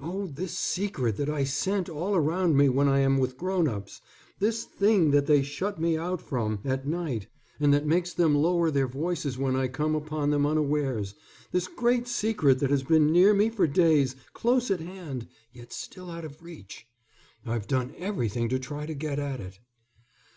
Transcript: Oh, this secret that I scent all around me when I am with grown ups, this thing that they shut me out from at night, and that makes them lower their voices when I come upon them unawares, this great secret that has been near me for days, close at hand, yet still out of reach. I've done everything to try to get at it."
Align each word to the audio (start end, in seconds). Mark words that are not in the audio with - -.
Oh, 0.00 0.28
this 0.28 0.56
secret 0.56 1.16
that 1.16 1.28
I 1.28 1.42
scent 1.42 1.88
all 1.88 2.14
around 2.14 2.56
me 2.56 2.68
when 2.68 2.86
I 2.86 3.00
am 3.00 3.18
with 3.18 3.36
grown 3.36 3.66
ups, 3.66 4.00
this 4.38 4.62
thing 4.62 5.10
that 5.10 5.26
they 5.26 5.42
shut 5.42 5.80
me 5.80 5.98
out 5.98 6.22
from 6.22 6.60
at 6.64 6.86
night, 6.86 7.26
and 7.58 7.74
that 7.74 7.84
makes 7.84 8.12
them 8.14 8.36
lower 8.36 8.70
their 8.70 8.86
voices 8.86 9.36
when 9.36 9.56
I 9.56 9.66
come 9.66 9.96
upon 9.96 10.30
them 10.30 10.46
unawares, 10.46 11.16
this 11.50 11.66
great 11.66 12.06
secret 12.06 12.60
that 12.60 12.70
has 12.70 12.84
been 12.84 13.10
near 13.10 13.34
me 13.34 13.50
for 13.50 13.66
days, 13.66 14.14
close 14.32 14.70
at 14.70 14.78
hand, 14.78 15.26
yet 15.52 15.72
still 15.72 16.08
out 16.08 16.24
of 16.24 16.40
reach. 16.40 16.86
I've 17.44 17.66
done 17.66 17.94
everything 17.98 18.48
to 18.50 18.60
try 18.60 18.86
to 18.86 18.94
get 18.94 19.18
at 19.18 19.40
it." 19.40 19.58